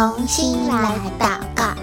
[0.00, 1.74] 重新来祷告，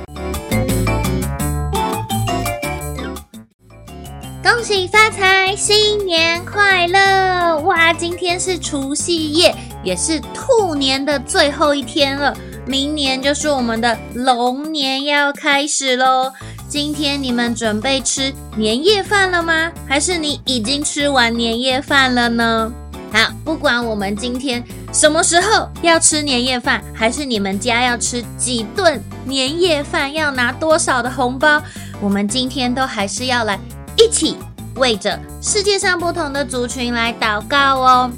[4.42, 7.60] 恭喜发财，新年快乐！
[7.60, 12.36] 哇，今天是除夕夜，也是兔年的最后一天了。
[12.66, 16.34] 明年就是我们的龙年要开始喽。
[16.68, 19.72] 今天你们准备吃年夜饭了吗？
[19.88, 22.74] 还是你已经吃完年夜饭了呢？
[23.14, 24.64] 好，不管我们今天
[24.94, 31.62] 什么时候要吃年夜饭，还是你们家要吃几顿年夜饭，要拿多少的红包，
[32.02, 33.60] 我们今天都还是要来
[33.98, 34.38] 一起
[34.76, 38.12] 为着世界上不同的族群来祷告哦。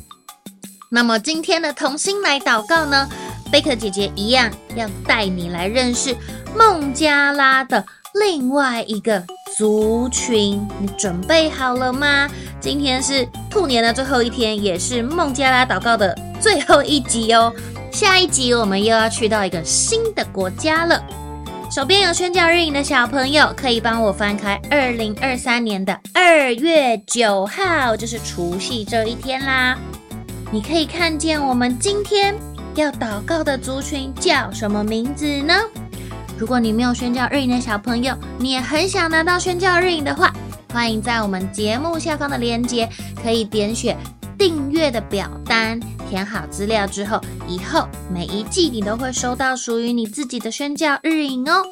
[0.90, 3.09] 那么今天的同心来祷告呢，
[3.52, 6.16] 贝克姐姐一样要带你来认识
[6.56, 7.84] 孟加拉的
[8.14, 9.23] 另外一个
[9.58, 12.30] 族群，你准备好了吗？
[12.62, 17.53] 今天是兔年的最后一天，也是孟加拉祷告的最后一集哦。
[17.91, 21.03] 下一集我们又要去到一个新的国家了。
[21.72, 29.77] 手边有宣教日影的小朋友，可以帮我翻开二零二三年的二月九号，就是除夕这一天啦。
[30.52, 32.33] 你可以看见我们今天
[32.73, 35.53] 要祷告的族群叫什么名字呢？
[36.39, 40.33] 如果你没有宣教日影的小朋友，你也很想拿到宣教日影的话。
[40.73, 42.89] 欢迎在我们节目下方的链接，
[43.21, 43.97] 可以点选
[44.38, 51.63] 订阅的表单，填好资料之后，以后每一季你都会收到属于你自己的宣教日影哦。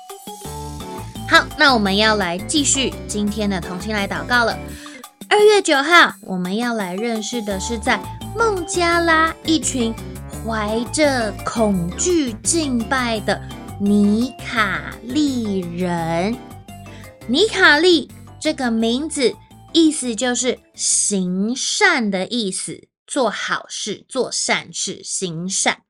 [1.28, 4.58] 好，那我们要来继续今天的同心来祷告了。
[5.28, 8.00] 二月九号，我们要来认识的是在
[8.38, 9.94] 孟加拉一群
[10.46, 13.42] 怀着恐惧敬拜的
[13.82, 16.38] 尼卡利人，
[17.28, 18.10] 尼卡利。
[18.40, 19.34] 这个名字
[19.74, 25.82] 意思就是行善的意思，做好事、做善事、行善。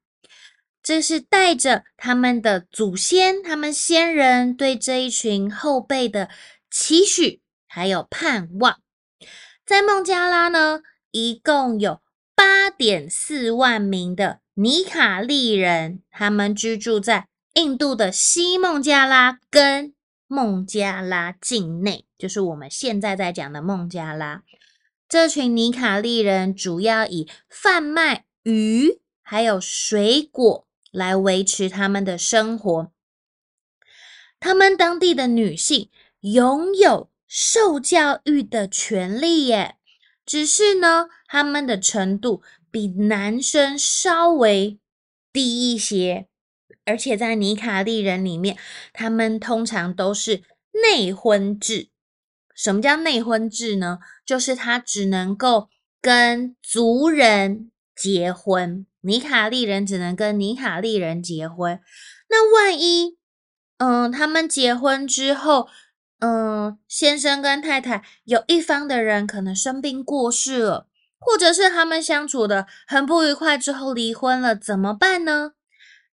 [0.81, 6.29] 这是带着他们的祖先、他们先人对这一群后辈的
[6.71, 8.79] 期许，还有盼望。
[9.65, 12.01] 在孟加拉呢，一共有
[12.33, 19.93] 八点四万名的尼卡利人，他们居住在印度的西孟加拉跟
[20.27, 22.05] 孟加拉境内。
[22.17, 24.43] 就是我们现在在讲的孟加拉，
[25.09, 32.91] 这群尼卡利人主要以贩卖鱼还有水果来维持他们的生活。
[34.39, 39.77] 他们当地的女性拥有受教育的权利耶，
[40.25, 44.77] 只是呢，他们的程度比男生稍微
[45.31, 46.27] 低一些，
[46.85, 48.57] 而且在尼卡利人里面，
[48.91, 50.43] 他们通常都是
[50.83, 51.89] 内婚制。
[52.57, 53.99] 什么叫内婚制呢？
[54.25, 55.69] 就是他只能够
[56.01, 61.79] 跟族人结婚，尼卡利人只能跟尼卡利人结婚。
[62.29, 63.17] 那万一，
[63.77, 65.69] 嗯，他们结婚之后，
[66.19, 70.87] 嗯，先生跟太太有一方的人可能生病过世了，
[71.19, 75.53] 或者是他们相处的很不愉快之后离婚了，怎么办呢？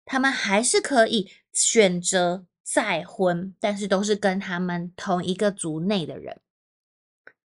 [0.04, 2.44] 他们还是可以选择。
[2.64, 6.40] 再婚，但是都是跟他们同一个族内的人。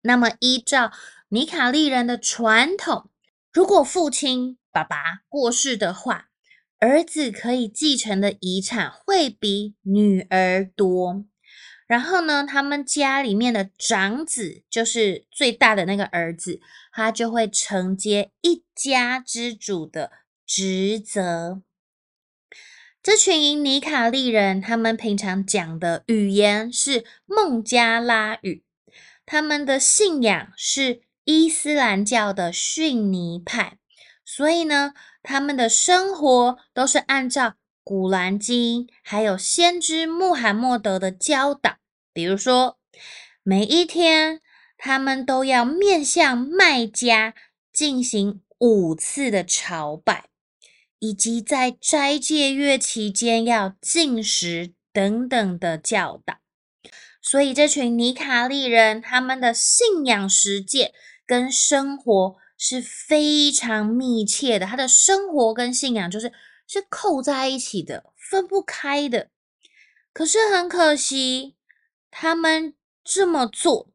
[0.02, 0.94] 那么，依照
[1.28, 3.10] 尼卡利人的传统，
[3.52, 6.30] 如果父亲爸爸过世的话，
[6.80, 11.26] 儿子可以继承的遗产会比女儿多。
[11.86, 16.62] 然后呢，他们家里面的长子，就是最大的那个儿子，
[16.94, 20.12] 他就会承接一家之主的
[20.46, 21.62] 职责。
[23.02, 28.66] 这群尼卡利人，他们平常讲的语言是孟加拉语，
[29.26, 33.78] 他们的信仰是伊斯兰教的逊尼派，
[34.26, 34.94] 所以呢，
[35.24, 37.54] 他们的生活都是按照
[37.86, 41.78] 古兰经还有先知穆罕默德的教导，
[42.12, 42.78] 比如说，
[43.44, 44.42] 每一天
[44.78, 47.34] 他们都要面向麦加
[47.72, 50.29] 进行五次的朝拜。
[51.00, 56.40] 以及在斋戒月期间要禁食等等的教导，
[57.22, 60.92] 所以这群尼卡利人他们的信仰实践
[61.26, 66.34] 跟生活是非常密切的，他的生活跟信仰就是
[66.68, 69.30] 是扣在一起的，分不开的。
[70.12, 71.56] 可是很可惜，
[72.12, 72.74] 他们
[73.04, 73.90] 这么做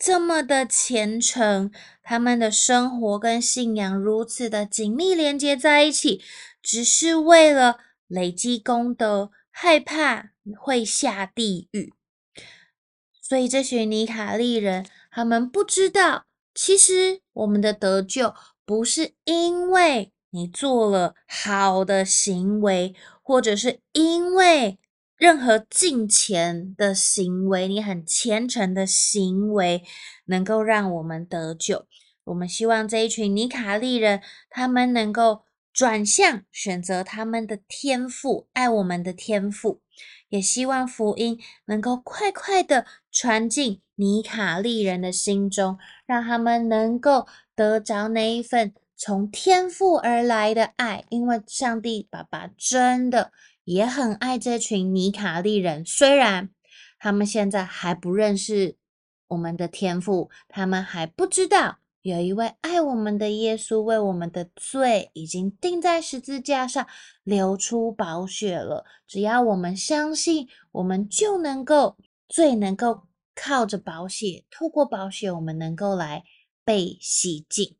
[0.00, 1.70] 这么的虔诚。
[2.02, 6.20] 他们的生活跟信仰如此的紧密连接在一起，
[6.60, 11.92] 只是为了累积功德，害怕会下地狱。
[13.22, 24.80] 所以这群尼卡利人，他们不知道，其实我们的得救不是因为你做了好的行为，或者是因为
[25.20, 29.82] 任何敬虔的行为，你很虔诚的行为，
[30.24, 31.86] 能够让我们得救。
[32.24, 35.42] 我们希望这一群尼卡利人，他们能够
[35.74, 39.82] 转向，选择他们的天赋，爱我们的天赋。
[40.30, 45.76] 也希望福音能够快快的传进尼卡利人的心中，
[46.06, 51.04] 让他们能够得着那一份从天赋而来的爱。
[51.10, 53.32] 因为上帝爸爸真的
[53.70, 56.50] 也很爱这群尼卡利人，虽然
[56.98, 58.76] 他们现在还不认识
[59.28, 61.78] 我们的天父，他们还不知道。
[62.02, 66.84] 有一位爱我们的耶稣，为我们的罪已经钉在十字架上，
[67.22, 68.84] 流出宝血了。
[69.06, 71.96] 只要我们相信，我们就能够
[72.28, 73.02] 罪能够
[73.36, 76.24] 靠着宝血，透过宝血，我们能够来
[76.64, 77.76] 被洗净。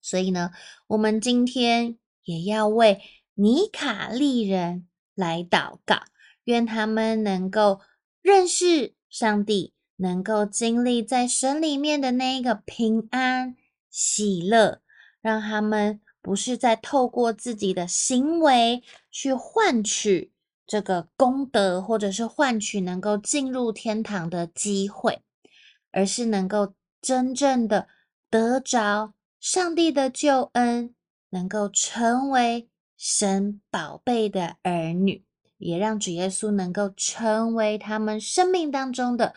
[0.00, 0.50] 所以呢，
[0.88, 3.00] 我们今天也要为
[3.34, 5.96] 尼卡利人来祷告，
[6.44, 7.80] 愿他们能够
[8.22, 9.72] 认识上帝。
[9.98, 13.56] 能够经历在神里面的那一个平安
[13.88, 14.82] 喜乐，
[15.22, 20.34] 让他们不是在透过自己的行为去换取
[20.66, 25.22] 这个功德，或者是换取能够进入天堂的机会，
[25.92, 27.88] 而是能够真正的
[28.28, 30.94] 得着上帝的救恩，
[31.30, 35.24] 能够成为神宝贝的儿女，
[35.58, 39.34] 也让主耶稣能够成为他们生命当中的。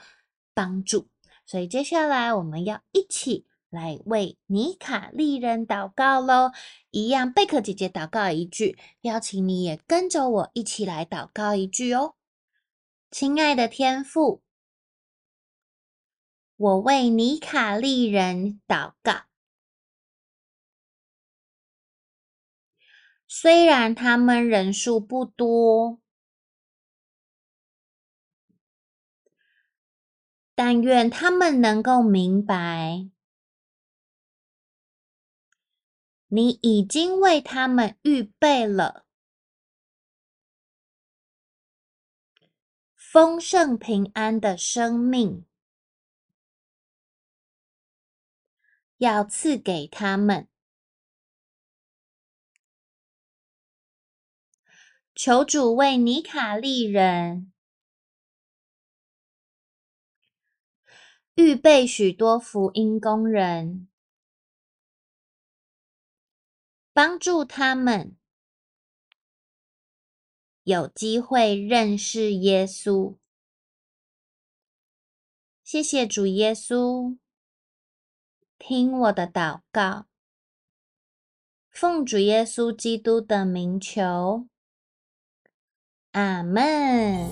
[0.52, 1.08] 帮助，
[1.46, 6.52] 所以接下来我们要一起来为尼卡利人祷告喽。
[6.92, 12.16] 一样，贝壳姐姐祷告一句，邀请你也跟着我一起来祷告一句哦。
[13.10, 14.44] 亲爱的天父，
[16.58, 19.22] 我为尼卡利人祷告，
[23.32, 26.02] 虽然他们人数不多。
[30.56, 33.10] 但愿他们能够明白，
[36.28, 39.06] 你已经为他们预备了
[42.94, 45.46] 丰盛平安的生命，
[48.98, 50.49] 要赐给他们。
[55.22, 57.52] 求主为尼卡利人。
[61.36, 63.90] 预备许多福音工人，
[66.94, 68.16] 帮助他们
[70.64, 73.18] 有机会认识耶稣。
[75.62, 77.18] 谢谢主耶稣，
[78.58, 80.08] 听我的祷告，
[81.70, 84.48] 奉主耶稣基督的名求，
[86.14, 87.30] 阿门。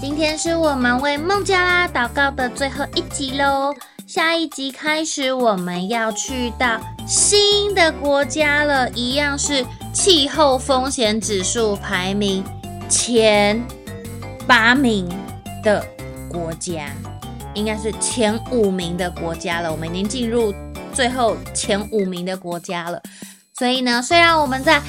[0.00, 3.74] 今天是我们为孟加拉祷告的最后一集喽。
[4.06, 12.44] 下一集开始，我们要去到新的国家了，一样是气候风险指数排名
[12.88, 13.60] 前
[14.46, 15.08] 八名
[15.64, 15.84] 的
[16.30, 16.86] 国家，
[17.54, 19.72] 应该是前五名的国家了。
[19.72, 20.54] 我们已经进入
[20.92, 23.02] 最后前五名的国家了。
[23.58, 24.80] 所以呢，虽然我们在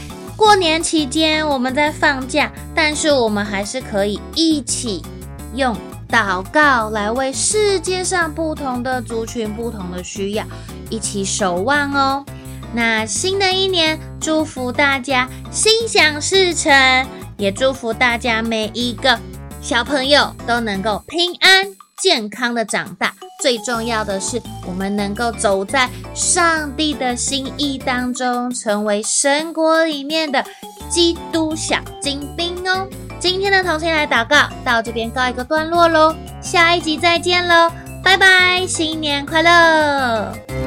[0.44, 5.02] 过年期间我们在放假，但是我们还是可以一起
[5.56, 5.74] 用
[6.10, 10.44] 祷告来为世界上不同的族群、不同的需要
[10.90, 12.26] 一起守望哦。
[12.74, 17.08] 那新的一年，祝福大家心想事成，
[17.38, 19.18] 也祝福大家每一个
[19.62, 21.66] 小朋友都能够平安
[21.98, 23.14] 健康的长大。
[23.44, 30.42] 最重要的是，我们能够走在上帝的心意当中，成为神国里面的
[30.90, 32.88] 基督小精兵哦。
[33.20, 37.70] 今天的同心来祷告到这边告一个段落喽，下一集再见喽，
[38.02, 40.63] 拜拜，新年快乐！